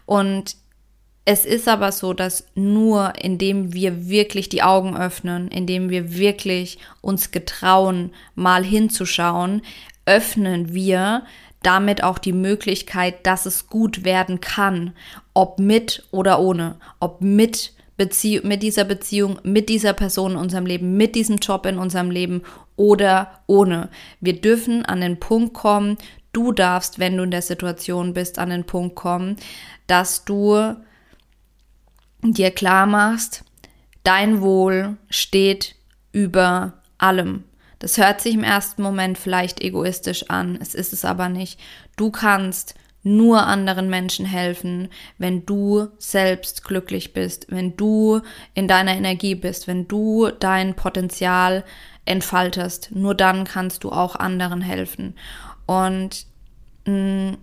Und 0.06 0.56
es 1.26 1.44
ist 1.46 1.68
aber 1.68 1.92
so, 1.92 2.14
dass 2.14 2.46
nur 2.54 3.14
indem 3.20 3.74
wir 3.74 4.08
wirklich 4.08 4.48
die 4.48 4.62
Augen 4.62 4.96
öffnen, 4.96 5.48
indem 5.48 5.90
wir 5.90 6.16
wirklich 6.16 6.78
uns 7.02 7.32
getrauen, 7.32 8.12
mal 8.36 8.64
hinzuschauen, 8.64 9.64
öffnen 10.06 10.74
wir 10.74 11.24
damit 11.64 12.04
auch 12.04 12.20
die 12.20 12.34
Möglichkeit, 12.34 13.26
dass 13.26 13.48
es 13.48 13.68
gut 13.68 14.04
werden 14.04 14.40
kann, 14.40 14.94
ob 15.34 15.58
mit 15.58 16.08
oder 16.12 16.40
ohne, 16.40 16.76
ob 17.00 17.22
mit 17.22 17.74
Bezie 17.98 18.42
mit 18.44 18.62
dieser 18.62 18.84
Beziehung, 18.84 19.40
mit 19.44 19.70
dieser 19.70 19.94
Person 19.94 20.34
in 20.34 20.38
unserem 20.38 20.66
Leben, 20.66 20.98
mit 20.98 21.16
diesem 21.16 21.38
Job 21.38 21.66
in 21.66 21.80
unserem 21.80 22.12
Leben 22.12 22.44
oder 22.76 23.40
ohne. 23.48 23.90
Wir 24.20 24.40
dürfen 24.40 24.86
an 24.86 25.02
den 25.02 25.18
Punkt 25.20 25.54
kommen, 25.54 25.98
du 26.34 26.52
darfst, 26.52 27.00
wenn 27.00 27.16
du 27.18 27.24
in 27.24 27.32
der 27.32 27.42
Situation 27.42 28.14
bist, 28.14 28.38
an 28.38 28.50
den 28.50 28.66
Punkt 28.66 28.96
kommen, 28.96 29.38
dass 29.88 30.26
du 30.26 30.76
dir 32.34 32.52
klar 32.52 32.86
machst, 32.86 33.44
dein 34.04 34.42
Wohl 34.42 34.98
steht 35.10 35.76
über 36.12 36.74
allem. 36.98 37.44
Das 37.80 37.98
hört 37.98 38.22
sich 38.22 38.34
im 38.34 38.44
ersten 38.44 38.82
Moment 38.82 39.18
vielleicht 39.18 39.62
egoistisch 39.62 40.30
an, 40.30 40.58
es 40.62 40.74
ist 40.74 40.94
es 40.94 41.06
aber 41.06 41.30
nicht. 41.30 41.60
Du 41.98 42.10
kannst 42.10 42.76
nur 43.04 43.46
anderen 43.46 43.88
Menschen 43.88 44.26
helfen, 44.26 44.90
wenn 45.20 45.46
du 45.46 45.90
selbst 46.00 46.64
glücklich 46.64 47.14
bist, 47.14 47.46
wenn 47.50 47.78
du 47.78 48.22
in 48.56 48.68
deiner 48.68 48.96
Energie 48.96 49.36
bist, 49.36 49.68
wenn 49.68 49.88
du 49.88 50.32
dein 50.40 50.74
Potenzial 50.74 51.64
entfaltest. 52.06 52.90
Nur 52.96 53.14
dann 53.14 53.44
kannst 53.44 53.84
du 53.84 53.92
auch 53.92 54.16
anderen 54.16 54.62
helfen. 54.62 55.14
Und 55.68 56.26
mh, 56.86 57.32
mm, 57.32 57.38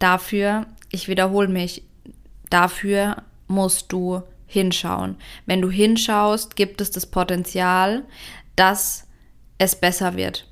dafür, 0.00 0.66
ich 0.90 1.06
wiederhole 1.06 1.48
mich, 1.48 1.84
dafür 2.50 3.22
musst 3.48 3.92
du 3.92 4.22
hinschauen. 4.46 5.16
Wenn 5.46 5.60
du 5.60 5.70
hinschaust, 5.70 6.56
gibt 6.56 6.80
es 6.80 6.90
das 6.90 7.06
Potenzial, 7.06 8.04
dass 8.56 9.06
es 9.58 9.76
besser 9.76 10.16
wird, 10.16 10.48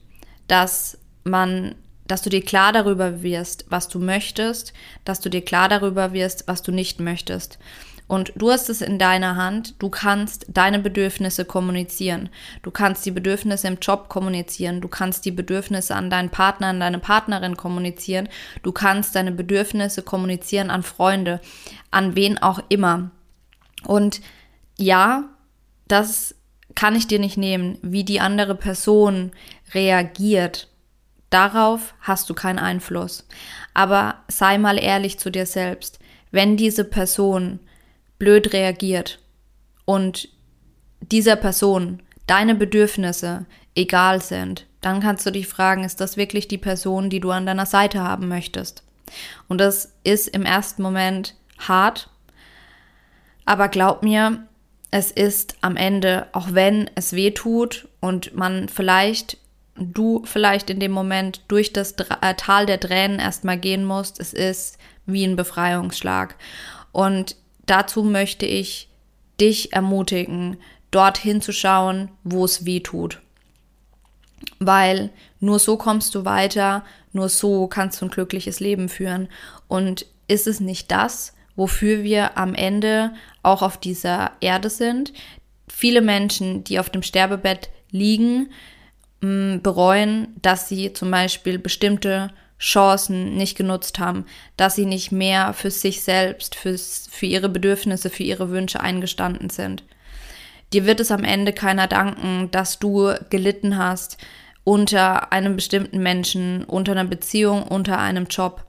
dass 0.48 0.98
man, 1.24 1.74
dass 2.06 2.22
du 2.22 2.30
dir 2.30 2.42
klar 2.42 2.72
darüber 2.72 3.22
wirst, 3.22 3.64
was 3.68 3.88
du 3.88 3.98
möchtest, 3.98 4.72
dass 5.04 5.20
du 5.20 5.30
dir 5.30 5.42
klar 5.42 5.68
darüber 5.68 6.12
wirst, 6.12 6.46
was 6.46 6.62
du 6.62 6.72
nicht 6.72 7.00
möchtest. 7.00 7.58
Und 8.08 8.32
du 8.36 8.50
hast 8.50 8.70
es 8.70 8.82
in 8.82 8.98
deiner 8.98 9.36
Hand. 9.36 9.74
Du 9.80 9.90
kannst 9.90 10.46
deine 10.48 10.78
Bedürfnisse 10.78 11.44
kommunizieren. 11.44 12.28
Du 12.62 12.70
kannst 12.70 13.04
die 13.04 13.10
Bedürfnisse 13.10 13.66
im 13.66 13.78
Job 13.80 14.08
kommunizieren. 14.08 14.80
Du 14.80 14.88
kannst 14.88 15.24
die 15.24 15.32
Bedürfnisse 15.32 15.96
an 15.96 16.08
deinen 16.08 16.30
Partner, 16.30 16.68
an 16.68 16.80
deine 16.80 17.00
Partnerin 17.00 17.56
kommunizieren. 17.56 18.28
Du 18.62 18.70
kannst 18.70 19.16
deine 19.16 19.32
Bedürfnisse 19.32 20.02
kommunizieren 20.02 20.70
an 20.70 20.84
Freunde, 20.84 21.40
an 21.90 22.14
wen 22.14 22.38
auch 22.38 22.60
immer. 22.68 23.10
Und 23.84 24.20
ja, 24.78 25.24
das 25.88 26.34
kann 26.76 26.94
ich 26.94 27.08
dir 27.08 27.18
nicht 27.18 27.36
nehmen, 27.36 27.78
wie 27.82 28.04
die 28.04 28.20
andere 28.20 28.54
Person 28.54 29.32
reagiert. 29.74 30.68
Darauf 31.30 31.94
hast 32.00 32.30
du 32.30 32.34
keinen 32.34 32.60
Einfluss. 32.60 33.26
Aber 33.74 34.16
sei 34.28 34.58
mal 34.58 34.78
ehrlich 34.78 35.18
zu 35.18 35.30
dir 35.30 35.46
selbst. 35.46 35.98
Wenn 36.30 36.56
diese 36.56 36.84
Person 36.84 37.60
blöd 38.18 38.52
reagiert 38.52 39.18
und 39.84 40.28
dieser 41.00 41.36
Person 41.36 42.02
deine 42.26 42.54
Bedürfnisse 42.54 43.46
egal 43.74 44.22
sind, 44.22 44.66
dann 44.80 45.00
kannst 45.00 45.26
du 45.26 45.30
dich 45.30 45.46
fragen, 45.46 45.84
ist 45.84 46.00
das 46.00 46.16
wirklich 46.16 46.48
die 46.48 46.58
Person, 46.58 47.10
die 47.10 47.20
du 47.20 47.30
an 47.30 47.46
deiner 47.46 47.66
Seite 47.66 48.00
haben 48.00 48.28
möchtest? 48.28 48.82
Und 49.48 49.58
das 49.58 49.92
ist 50.04 50.28
im 50.28 50.44
ersten 50.44 50.82
Moment 50.82 51.34
hart, 51.58 52.08
aber 53.44 53.68
glaub 53.68 54.02
mir, 54.02 54.46
es 54.90 55.10
ist 55.10 55.56
am 55.60 55.76
Ende, 55.76 56.26
auch 56.32 56.48
wenn 56.52 56.90
es 56.94 57.12
weh 57.12 57.30
tut 57.30 57.88
und 58.00 58.34
man 58.34 58.68
vielleicht, 58.68 59.38
du 59.76 60.22
vielleicht 60.24 60.70
in 60.70 60.80
dem 60.80 60.92
Moment 60.92 61.42
durch 61.48 61.72
das 61.72 61.92
äh, 61.92 62.34
Tal 62.34 62.66
der 62.66 62.80
Tränen 62.80 63.18
erstmal 63.18 63.58
gehen 63.58 63.84
musst, 63.84 64.20
es 64.20 64.32
ist 64.32 64.78
wie 65.06 65.24
ein 65.24 65.36
Befreiungsschlag. 65.36 66.36
Und 66.92 67.36
dazu 67.66 68.02
möchte 68.02 68.46
ich 68.46 68.88
dich 69.40 69.72
ermutigen, 69.72 70.56
dorthin 70.90 71.40
zu 71.40 71.52
schauen, 71.52 72.08
wo 72.24 72.44
es 72.44 72.64
weh 72.64 72.80
tut. 72.80 73.20
Weil 74.58 75.10
nur 75.40 75.58
so 75.58 75.76
kommst 75.76 76.14
du 76.14 76.24
weiter, 76.24 76.84
nur 77.12 77.28
so 77.28 77.66
kannst 77.66 78.00
du 78.00 78.06
ein 78.06 78.10
glückliches 78.10 78.60
Leben 78.60 78.88
führen. 78.88 79.28
Und 79.68 80.06
ist 80.28 80.46
es 80.46 80.60
nicht 80.60 80.90
das, 80.90 81.34
wofür 81.56 82.02
wir 82.02 82.38
am 82.38 82.54
Ende 82.54 83.12
auch 83.42 83.62
auf 83.62 83.78
dieser 83.78 84.32
Erde 84.40 84.70
sind? 84.70 85.12
Viele 85.68 86.00
Menschen, 86.00 86.64
die 86.64 86.78
auf 86.78 86.90
dem 86.90 87.02
Sterbebett 87.02 87.70
liegen, 87.90 88.50
mm, 89.20 89.58
bereuen, 89.62 90.34
dass 90.42 90.68
sie 90.68 90.92
zum 90.92 91.10
Beispiel 91.10 91.58
bestimmte 91.58 92.30
Chancen 92.58 93.36
nicht 93.36 93.56
genutzt 93.56 93.98
haben, 93.98 94.24
dass 94.56 94.74
sie 94.74 94.86
nicht 94.86 95.12
mehr 95.12 95.52
für 95.52 95.70
sich 95.70 96.02
selbst, 96.02 96.54
für, 96.54 96.76
für 96.78 97.26
ihre 97.26 97.48
Bedürfnisse, 97.48 98.10
für 98.10 98.22
ihre 98.22 98.50
Wünsche 98.50 98.80
eingestanden 98.80 99.50
sind. 99.50 99.84
Dir 100.72 100.86
wird 100.86 101.00
es 101.00 101.10
am 101.10 101.24
Ende 101.24 101.52
keiner 101.52 101.86
danken, 101.86 102.50
dass 102.50 102.78
du 102.78 103.14
gelitten 103.30 103.76
hast 103.76 104.18
unter 104.64 105.32
einem 105.32 105.54
bestimmten 105.54 106.02
Menschen, 106.02 106.64
unter 106.64 106.92
einer 106.92 107.04
Beziehung, 107.04 107.62
unter 107.62 107.98
einem 107.98 108.26
Job. 108.26 108.64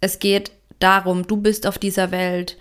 Es 0.00 0.18
geht 0.18 0.50
darum, 0.80 1.26
du 1.26 1.36
bist 1.36 1.66
auf 1.66 1.78
dieser 1.78 2.10
Welt, 2.10 2.56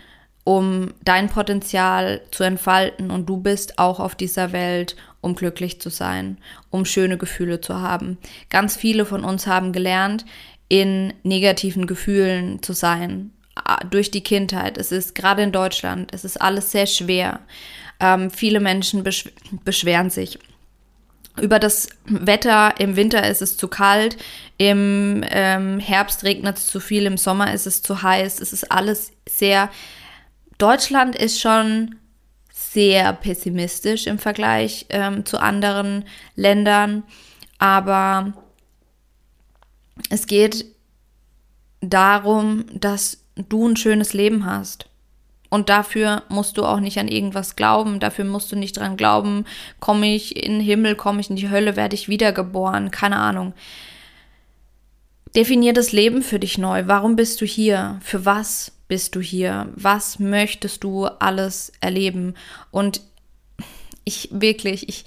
um 0.49 0.95
dein 1.05 1.29
Potenzial 1.29 2.21
zu 2.31 2.41
entfalten 2.41 3.11
und 3.11 3.29
du 3.29 3.37
bist 3.37 3.77
auch 3.77 3.99
auf 3.99 4.15
dieser 4.15 4.51
Welt, 4.51 4.95
um 5.21 5.35
glücklich 5.35 5.79
zu 5.79 5.91
sein, 5.91 6.39
um 6.71 6.85
schöne 6.85 7.19
Gefühle 7.19 7.61
zu 7.61 7.79
haben. 7.79 8.17
Ganz 8.49 8.75
viele 8.75 9.05
von 9.05 9.23
uns 9.23 9.45
haben 9.45 9.73
gelernt, 9.73 10.25
in 10.67 11.13
negativen 11.21 11.85
Gefühlen 11.85 12.63
zu 12.63 12.73
sein, 12.73 13.29
durch 13.91 14.09
die 14.09 14.23
Kindheit. 14.23 14.79
Es 14.79 14.91
ist 14.91 15.13
gerade 15.13 15.43
in 15.43 15.51
Deutschland, 15.51 16.15
es 16.15 16.25
ist 16.25 16.41
alles 16.41 16.71
sehr 16.71 16.87
schwer. 16.87 17.41
Ähm, 17.99 18.31
viele 18.31 18.59
Menschen 18.59 19.03
besch 19.03 19.25
beschweren 19.63 20.09
sich 20.09 20.39
über 21.39 21.59
das 21.59 21.89
Wetter. 22.05 22.73
Im 22.79 22.95
Winter 22.95 23.29
ist 23.29 23.43
es 23.43 23.55
zu 23.55 23.67
kalt, 23.67 24.17
im 24.57 25.23
ähm, 25.29 25.79
Herbst 25.79 26.23
regnet 26.23 26.57
es 26.57 26.65
zu 26.65 26.79
viel, 26.79 27.05
im 27.05 27.17
Sommer 27.17 27.53
ist 27.53 27.67
es 27.67 27.83
zu 27.83 28.01
heiß. 28.01 28.39
Es 28.39 28.51
ist 28.51 28.71
alles 28.71 29.11
sehr. 29.29 29.69
Deutschland 30.59 31.15
ist 31.15 31.39
schon 31.39 31.95
sehr 32.51 33.13
pessimistisch 33.13 34.05
im 34.05 34.19
Vergleich 34.19 34.85
ähm, 34.89 35.25
zu 35.25 35.41
anderen 35.41 36.05
Ländern, 36.35 37.03
aber 37.57 38.33
es 40.09 40.27
geht 40.27 40.65
darum, 41.81 42.65
dass 42.73 43.23
du 43.35 43.67
ein 43.67 43.77
schönes 43.77 44.13
Leben 44.13 44.45
hast. 44.45 44.85
Und 45.49 45.69
dafür 45.69 46.23
musst 46.29 46.57
du 46.57 46.65
auch 46.65 46.79
nicht 46.79 46.99
an 46.99 47.07
irgendwas 47.07 47.55
glauben, 47.55 47.99
dafür 47.99 48.25
musst 48.25 48.51
du 48.51 48.55
nicht 48.55 48.77
dran 48.77 48.97
glauben, 48.97 49.45
komme 49.79 50.13
ich 50.13 50.35
in 50.35 50.53
den 50.53 50.61
Himmel, 50.61 50.95
komme 50.95 51.21
ich 51.21 51.29
in 51.29 51.37
die 51.37 51.49
Hölle, 51.49 51.75
werde 51.75 51.95
ich 51.95 52.07
wiedergeboren, 52.07 52.91
keine 52.91 53.17
Ahnung. 53.17 53.53
Definier 55.35 55.73
das 55.73 55.91
Leben 55.91 56.21
für 56.21 56.39
dich 56.39 56.57
neu. 56.57 56.83
Warum 56.85 57.15
bist 57.15 57.41
du 57.41 57.45
hier? 57.45 57.97
Für 58.01 58.25
was 58.25 58.73
bist 58.89 59.15
du 59.15 59.21
hier? 59.21 59.69
Was 59.75 60.19
möchtest 60.19 60.83
du 60.83 61.05
alles 61.05 61.71
erleben? 61.79 62.33
Und 62.71 63.01
ich 64.03 64.27
wirklich, 64.33 64.89
ich, 64.89 65.05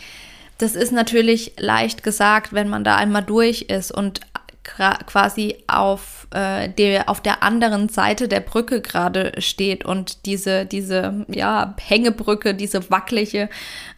das 0.57 0.75
ist 0.75 0.93
natürlich 0.93 1.53
leicht 1.59 2.03
gesagt, 2.03 2.55
wenn 2.55 2.69
man 2.69 2.85
da 2.85 2.97
einmal 2.97 3.25
durch 3.25 3.62
ist 3.62 3.93
und 3.93 4.21
quasi 4.64 5.57
auf, 5.66 6.28
äh, 6.31 6.69
der, 6.69 7.09
auf 7.09 7.21
der 7.21 7.42
anderen 7.42 7.88
Seite 7.88 8.28
der 8.28 8.40
Brücke 8.40 8.81
gerade 8.81 9.33
steht 9.38 9.85
und 9.85 10.25
diese, 10.25 10.66
diese 10.66 11.26
ja, 11.28 11.75
Hängebrücke, 11.81 12.54
diese 12.54 12.88
wackelige, 12.90 13.49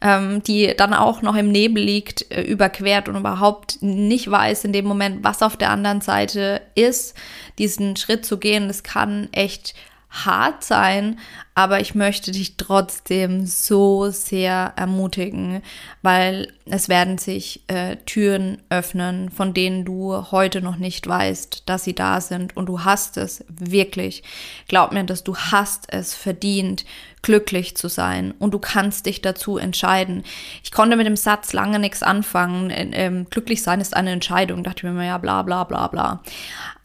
ähm, 0.01 0.43
die 0.43 0.75
dann 0.77 0.95
auch 0.95 1.21
noch 1.21 1.37
im 1.37 1.53
Nebel 1.53 1.83
liegt, 1.83 2.31
äh, 2.31 2.43
überquert 2.43 3.09
und 3.09 3.17
überhaupt 3.17 3.83
nicht 3.83 4.31
weiß 4.31 4.65
in 4.65 4.73
dem 4.73 4.87
Moment, 4.87 5.23
was 5.23 5.43
auf 5.43 5.57
der 5.57 5.71
anderen 5.71 6.01
Seite 6.01 6.63
ist, 6.75 7.15
diesen 7.59 7.97
Schritt 7.97 8.25
zu 8.25 8.39
gehen, 8.39 8.69
das 8.69 8.83
kann 8.83 9.29
echt 9.33 9.75
hart 10.15 10.63
sein, 10.63 11.19
aber 11.57 11.81
ich 11.81 11.95
möchte 11.95 12.31
dich 12.31 12.57
trotzdem 12.57 13.47
so 13.47 14.11
sehr 14.11 14.73
ermutigen, 14.77 15.63
weil 16.03 16.53
es 16.67 16.89
werden 16.89 17.19
sich 17.19 17.63
äh, 17.67 17.97
Türen 18.07 18.63
öffnen, 18.71 19.31
von 19.31 19.55
denen 19.55 19.85
du 19.85 20.31
heute 20.31 20.63
noch 20.63 20.77
nicht 20.77 21.07
weißt, 21.07 21.69
dass 21.69 21.85
sie 21.85 21.95
da 21.95 22.21
sind 22.21 22.57
und 22.57 22.67
du 22.67 22.85
hast 22.85 23.17
es 23.17 23.45
wirklich. 23.49 24.23
Glaub 24.69 24.93
mir, 24.93 25.05
dass 25.05 25.25
du 25.25 25.37
hast 25.37 25.93
es 25.93 26.15
verdient, 26.15 26.85
glücklich 27.23 27.77
zu 27.77 27.89
sein 27.89 28.35
und 28.39 28.53
du 28.53 28.59
kannst 28.59 29.07
dich 29.07 29.21
dazu 29.21 29.59
entscheiden. 29.59 30.23
Ich 30.63 30.71
konnte 30.71 30.97
mit 30.97 31.07
dem 31.07 31.17
Satz 31.17 31.53
lange 31.53 31.79
nichts 31.79 32.03
anfangen. 32.03 32.71
Ähm, 32.71 33.27
glücklich 33.31 33.63
sein 33.63 33.81
ist 33.81 33.97
eine 33.97 34.13
Entscheidung. 34.13 34.63
Dachte 34.63 34.87
mir 34.87 34.93
immer, 34.93 35.07
ja, 35.07 35.19
bla 35.19 35.43
bla 35.43 35.65
bla 35.65 35.89
bla. 35.89 36.23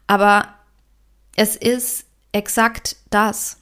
Aber 0.06 0.48
es 1.36 1.56
ist 1.56 2.09
exakt 2.32 2.96
das. 3.10 3.60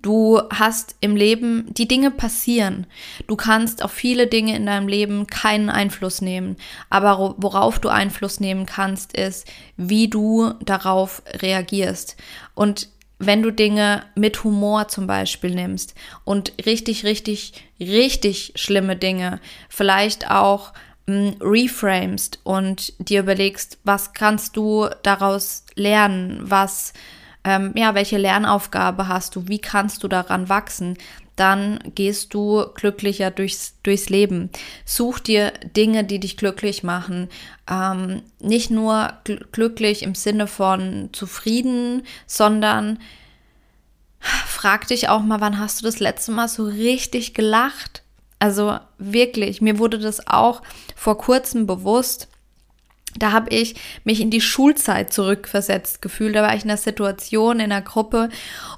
Du 0.00 0.40
hast 0.50 0.96
im 1.00 1.14
Leben, 1.14 1.66
die 1.68 1.86
Dinge 1.86 2.10
passieren. 2.10 2.86
Du 3.26 3.36
kannst 3.36 3.84
auf 3.84 3.92
viele 3.92 4.26
Dinge 4.26 4.56
in 4.56 4.64
deinem 4.64 4.88
Leben 4.88 5.26
keinen 5.26 5.68
Einfluss 5.68 6.22
nehmen. 6.22 6.56
Aber 6.88 7.34
worauf 7.36 7.78
du 7.78 7.90
Einfluss 7.90 8.40
nehmen 8.40 8.64
kannst, 8.64 9.14
ist, 9.14 9.46
wie 9.76 10.08
du 10.08 10.54
darauf 10.64 11.22
reagierst. 11.42 12.16
Und 12.54 12.88
wenn 13.18 13.42
du 13.42 13.50
Dinge 13.50 14.04
mit 14.14 14.42
Humor 14.42 14.88
zum 14.88 15.06
Beispiel 15.06 15.54
nimmst 15.54 15.94
und 16.24 16.52
richtig, 16.64 17.04
richtig, 17.04 17.52
richtig 17.78 18.52
schlimme 18.56 18.96
Dinge, 18.96 19.40
vielleicht 19.68 20.30
auch 20.30 20.72
mh, 21.06 21.14
hm, 21.14 21.36
reframest 21.40 22.40
und 22.42 22.94
dir 22.98 23.20
überlegst, 23.20 23.78
was 23.84 24.14
kannst 24.14 24.56
du 24.56 24.88
daraus 25.02 25.64
lernen, 25.74 26.40
was 26.42 26.92
ähm, 27.44 27.72
ja, 27.76 27.94
welche 27.94 28.18
Lernaufgabe 28.18 29.08
hast 29.08 29.36
du, 29.36 29.48
wie 29.48 29.58
kannst 29.58 30.02
du 30.02 30.08
daran 30.08 30.48
wachsen, 30.48 30.96
dann 31.36 31.78
gehst 31.94 32.32
du 32.32 32.64
glücklicher 32.74 33.30
durchs, 33.30 33.74
durchs 33.82 34.08
Leben. 34.08 34.50
Such 34.84 35.18
dir 35.18 35.52
Dinge, 35.76 36.04
die 36.04 36.20
dich 36.20 36.36
glücklich 36.36 36.82
machen. 36.82 37.28
Ähm, 37.68 38.22
nicht 38.40 38.70
nur 38.70 39.12
gl 39.24 39.44
glücklich 39.50 40.02
im 40.02 40.14
Sinne 40.14 40.46
von 40.46 41.10
zufrieden, 41.12 42.02
sondern 42.26 42.98
frag 44.20 44.86
dich 44.86 45.08
auch 45.08 45.22
mal, 45.22 45.40
wann 45.40 45.58
hast 45.58 45.80
du 45.80 45.84
das 45.84 45.98
letzte 45.98 46.32
Mal 46.32 46.48
so 46.48 46.64
richtig 46.64 47.34
gelacht? 47.34 48.02
Also 48.38 48.78
wirklich, 48.98 49.60
mir 49.60 49.78
wurde 49.78 49.98
das 49.98 50.26
auch 50.28 50.62
vor 50.94 51.18
kurzem 51.18 51.66
bewusst 51.66 52.28
da 53.18 53.32
habe 53.32 53.50
ich 53.50 53.76
mich 54.04 54.20
in 54.20 54.30
die 54.30 54.40
Schulzeit 54.40 55.12
zurückversetzt 55.12 56.02
gefühlt. 56.02 56.34
Da 56.34 56.42
war 56.42 56.54
ich 56.54 56.64
in 56.64 56.70
einer 56.70 56.76
Situation, 56.76 57.60
in 57.60 57.72
einer 57.72 57.82
Gruppe 57.82 58.28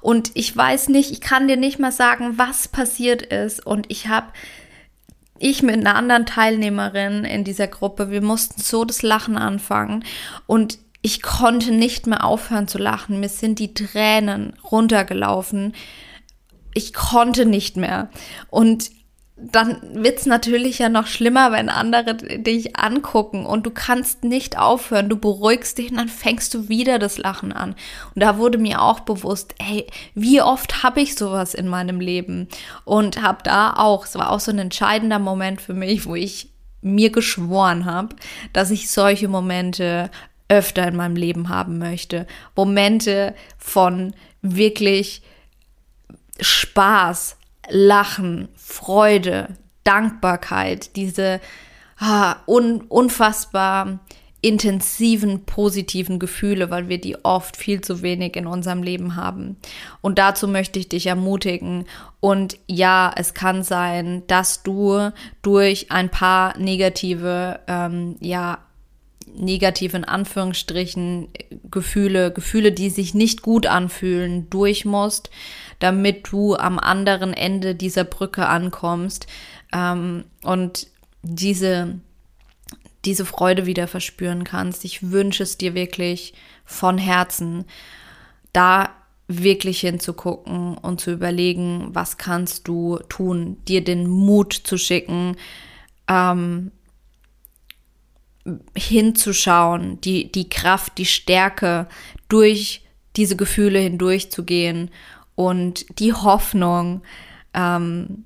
und 0.01 0.31
ich 0.35 0.55
weiß 0.55 0.89
nicht, 0.89 1.11
ich 1.11 1.21
kann 1.21 1.49
dir 1.49 1.57
nicht 1.57 1.79
mal 1.79 1.93
sagen, 1.93 2.37
was 2.37 2.69
passiert 2.69 3.23
ist. 3.23 3.65
Und 3.65 3.87
ich 3.89 4.09
habe, 4.09 4.27
ich 5.39 5.63
mit 5.63 5.77
einer 5.77 5.95
anderen 5.95 6.27
Teilnehmerin 6.27 7.25
in 7.25 7.45
dieser 7.45 7.69
Gruppe, 7.69 8.11
wir 8.11 8.23
mussten 8.23 8.61
so 8.61 8.85
das 8.85 9.03
Lachen 9.03 9.37
anfangen 9.37 10.05
und 10.47 10.79
ich 11.03 11.23
konnte 11.23 11.73
nicht 11.73 12.07
mehr 12.07 12.25
aufhören 12.25 12.67
zu 12.67 12.79
lachen. 12.79 13.21
Mir 13.21 13.29
sind 13.29 13.61
die 13.61 13.75
Tränen 13.75 14.55
runtergelaufen. 14.71 15.73
Ich 16.75 16.93
konnte 16.93 17.47
nicht 17.47 17.77
mehr. 17.77 18.11
Und 18.51 18.91
dann 19.39 19.79
wird's 20.03 20.25
natürlich 20.25 20.79
ja 20.79 20.89
noch 20.89 21.07
schlimmer, 21.07 21.53
wenn 21.53 21.69
andere 21.69 22.15
dich 22.15 22.77
angucken 22.77 23.45
und 23.45 23.67
du 23.67 23.71
kannst 23.71 24.25
nicht 24.25 24.59
aufhören, 24.59 25.11
du 25.11 25.17
beruhigst 25.19 25.77
dich 25.77 25.91
und 25.91 25.99
dann 25.99 26.09
fängst 26.09 26.55
du 26.55 26.71
wieder 26.71 26.99
das 26.99 27.19
Lachen 27.19 27.53
an. 27.53 27.75
Und 28.15 28.23
da 28.23 28.39
wurde 28.39 28.57
mir 28.57 28.81
auch 28.81 29.01
bewusst, 29.01 29.55
ey, 29.59 29.87
wie 30.15 30.41
oft 30.41 30.83
habe 30.83 31.03
ich 31.03 31.17
sowas 31.17 31.53
in 31.53 31.69
meinem 31.69 32.01
Leben 32.01 32.49
und 32.87 33.21
habe 33.21 33.43
da 33.43 33.75
auch, 33.75 34.07
es 34.07 34.15
war 34.15 34.31
auch 34.31 34.41
so 34.41 34.51
ein 34.51 34.59
entscheidender 34.59 35.19
Moment 35.19 35.61
für 35.61 35.75
mich, 35.75 36.07
wo 36.07 36.15
ich 36.15 36.51
mir 36.81 37.11
geschworen 37.11 37.85
habe, 37.85 38.17
dass 38.55 38.71
ich 38.71 38.91
solche 38.91 39.29
Momente 39.29 40.11
öfter 40.49 40.89
in 40.89 40.97
meinem 40.97 41.17
Leben 41.17 41.51
haben 41.51 41.77
möchte. 41.77 42.27
Momente 42.55 43.35
von 43.59 44.15
wirklich 44.41 45.21
Spaß, 46.41 47.37
Lachen, 47.71 48.49
Freude, 48.55 49.49
Dankbarkeit, 49.85 50.97
diese 50.97 51.41
ah, 51.99 52.37
un 52.47 52.83
unfassbar 52.83 54.01
intensiven 54.43 55.45
positiven 55.45 56.19
Gefühle, 56.19 56.71
weil 56.71 56.89
wir 56.89 57.01
die 57.01 57.25
oft 57.25 57.57
viel 57.57 57.81
zu 57.81 58.03
wenig 58.03 58.37
in 58.37 58.47
unserem 58.47 58.83
Leben 58.83 59.17
haben. 59.17 59.57
Und 60.03 60.19
dazu 60.19 60.47
möchte 60.47 60.79
ich 60.79 60.89
dich 60.89 61.07
ermutigen. 61.07 61.87
Und 62.21 62.59
ja, 62.69 63.13
es 63.17 63.35
kann 63.35 63.65
sein, 63.65 64.23
dass 64.29 64.63
du 64.63 65.11
durch 65.43 65.91
ein 65.91 66.11
paar 66.11 66.57
negative, 66.59 67.59
ähm, 67.67 68.17
ja, 68.21 68.59
negative 69.35 69.97
in 69.97 70.05
Anführungsstrichen 70.05 71.29
Gefühle, 71.71 72.33
Gefühle, 72.33 72.73
die 72.73 72.91
sich 72.91 73.15
nicht 73.15 73.43
gut 73.43 73.67
anfühlen, 73.67 74.49
durch 74.49 74.85
musst 74.85 75.31
damit 75.79 76.33
du 76.33 76.57
am 76.57 76.79
anderen 76.79 77.33
Ende 77.33 77.75
dieser 77.75 78.05
Brücke 78.05 78.47
ankommst 78.47 79.27
ähm, 79.73 80.25
und 80.43 80.89
diese, 81.23 82.01
diese 83.05 83.25
Freude 83.25 83.67
wieder 83.67 83.89
verspüren 83.89 84.45
kannst. 84.45 84.85
Ich 84.85 85.11
wünsche 85.11 85.43
es 85.43 85.59
dir 85.59 85.75
wirklich 85.75 86.35
von 86.65 86.99
Herzen, 86.99 87.65
da 88.53 88.91
wirklich 89.29 89.81
hinzugucken 89.81 90.79
und 90.79 91.01
zu 91.01 91.13
überlegen, 91.13 91.89
was 91.93 92.17
kannst 92.17 92.69
du 92.69 92.99
tun, 93.09 93.57
dir 93.67 93.83
den 93.83 94.07
Mut 94.07 94.53
zu 94.53 94.79
schicken, 94.79 95.37
ähm, 96.09 96.71
hinzuschauen, 98.77 100.01
die, 100.01 100.31
die 100.31 100.49
Kraft, 100.49 100.99
die 100.99 101.07
Stärke, 101.07 101.89
durch 102.29 102.83
diese 103.17 103.37
Gefühle 103.37 103.79
hindurchzugehen 103.79 104.91
und 105.37 106.01
die 106.01 106.13
Hoffnung, 106.13 107.03
ähm, 107.55 108.25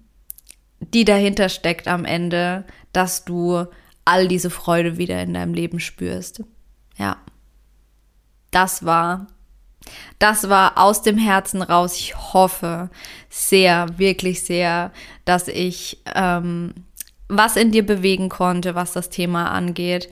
die 0.80 1.04
dahinter 1.04 1.50
steckt 1.50 1.86
am 1.86 2.06
Ende, 2.06 2.64
dass 2.92 3.26
du 3.26 3.66
all 4.06 4.28
diese 4.28 4.48
Freude 4.48 4.96
wieder 4.96 5.20
in 5.22 5.34
deinem 5.34 5.52
Leben 5.52 5.78
spürst. 5.78 6.42
Ja, 6.96 7.18
das 8.50 8.84
war, 8.84 9.26
das 10.18 10.48
war 10.48 10.78
aus 10.78 11.02
dem 11.02 11.18
Herzen 11.18 11.60
raus. 11.60 11.96
Ich 11.96 12.16
hoffe 12.16 12.90
sehr, 13.28 13.98
wirklich 13.98 14.42
sehr, 14.42 14.92
dass 15.24 15.48
ich 15.48 16.02
ähm, 16.14 16.72
was 17.28 17.56
in 17.56 17.70
dir 17.70 17.86
bewegen 17.86 18.28
konnte, 18.28 18.74
was 18.74 18.92
das 18.92 19.08
Thema 19.08 19.50
angeht. 19.50 20.10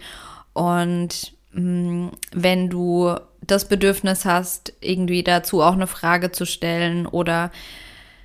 Und 0.52 1.32
mh, 1.52 1.62
mm, 1.62 2.12
wenn 2.32 2.68
du 2.70 3.16
das 3.50 3.66
Bedürfnis 3.66 4.24
hast, 4.24 4.72
irgendwie 4.80 5.22
dazu 5.22 5.62
auch 5.62 5.72
eine 5.72 5.86
Frage 5.86 6.32
zu 6.32 6.46
stellen 6.46 7.06
oder 7.06 7.50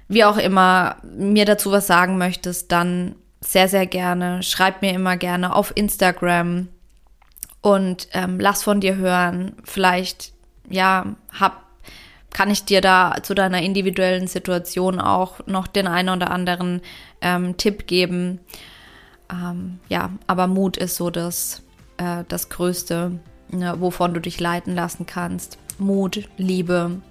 wie 0.07 0.23
auch 0.23 0.37
immer 0.37 0.97
mir 1.03 1.45
dazu 1.45 1.71
was 1.71 1.87
sagen 1.87 2.17
möchtest, 2.17 2.71
dann 2.71 3.15
sehr, 3.41 3.67
sehr 3.67 3.85
gerne. 3.85 4.43
Schreib 4.43 4.81
mir 4.81 4.93
immer 4.93 5.17
gerne 5.17 5.55
auf 5.55 5.73
Instagram 5.75 6.67
und 7.61 8.07
ähm, 8.13 8.39
lass 8.39 8.63
von 8.63 8.79
dir 8.79 8.95
hören. 8.95 9.53
Vielleicht, 9.63 10.33
ja, 10.69 11.15
hab, 11.37 11.63
kann 12.31 12.49
ich 12.49 12.65
dir 12.65 12.81
da 12.81 13.15
zu 13.21 13.33
deiner 13.33 13.61
individuellen 13.61 14.27
Situation 14.27 14.99
auch 14.99 15.45
noch 15.45 15.67
den 15.67 15.87
einen 15.87 16.09
oder 16.09 16.31
anderen 16.31 16.81
ähm, 17.21 17.57
Tipp 17.57 17.87
geben. 17.87 18.39
Ähm, 19.31 19.79
ja, 19.89 20.09
aber 20.27 20.47
Mut 20.47 20.77
ist 20.77 20.95
so 20.95 21.09
das, 21.09 21.61
äh, 21.97 22.23
das 22.27 22.49
Größte 22.49 23.19
ne, 23.53 23.75
wovon 23.79 24.13
du 24.13 24.19
dich 24.19 24.39
leiten 24.39 24.75
lassen 24.75 25.05
kannst. 25.05 25.57
Mut, 25.77 26.27
Liebe, 26.37 27.01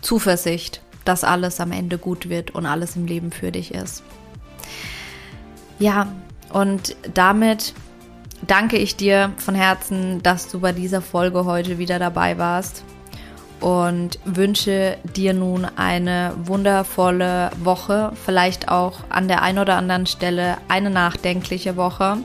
Zuversicht, 0.00 0.82
dass 1.04 1.24
alles 1.24 1.60
am 1.60 1.72
Ende 1.72 1.98
gut 1.98 2.28
wird 2.28 2.52
und 2.52 2.66
alles 2.66 2.96
im 2.96 3.06
Leben 3.06 3.30
für 3.30 3.52
dich 3.52 3.72
ist. 3.74 4.02
Ja, 5.78 6.08
und 6.52 6.96
damit 7.14 7.74
danke 8.46 8.76
ich 8.76 8.96
dir 8.96 9.32
von 9.36 9.54
Herzen, 9.54 10.22
dass 10.22 10.48
du 10.48 10.60
bei 10.60 10.72
dieser 10.72 11.02
Folge 11.02 11.44
heute 11.44 11.78
wieder 11.78 11.98
dabei 11.98 12.38
warst. 12.38 12.84
und 13.60 14.18
wünsche 14.26 14.98
dir 15.16 15.32
nun 15.32 15.66
eine 15.76 16.34
wundervolle 16.44 17.50
Woche, 17.62 18.12
vielleicht 18.26 18.68
auch 18.68 18.98
an 19.08 19.26
der 19.26 19.40
einen 19.40 19.58
oder 19.58 19.76
anderen 19.76 20.04
Stelle 20.04 20.58
eine 20.68 20.90
nachdenkliche 20.90 21.74
Woche 21.76 22.18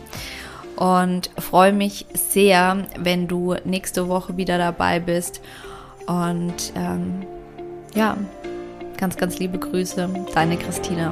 und 0.80 1.30
freue 1.38 1.74
mich 1.74 2.06
sehr, 2.14 2.86
wenn 2.98 3.28
du 3.28 3.56
nächste 3.66 4.08
Woche 4.08 4.38
wieder 4.38 4.58
dabei 4.58 5.02
bist 5.02 5.42
und 6.08 6.74
ähm, 6.76 7.26
ja, 7.94 8.16
ganz, 8.98 9.18
ganz 9.18 9.40
liebe 9.40 9.60
Grüße, 9.60 10.10
deine 10.34 10.56
Christina. 10.58 11.12